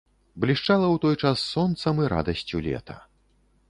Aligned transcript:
Блішчала 0.45 0.87
ў 0.87 0.97
той 1.05 1.15
час 1.27 1.45
сонцам 1.53 2.03
і 2.07 2.11
радасцю 2.17 2.67
лета. 2.71 3.01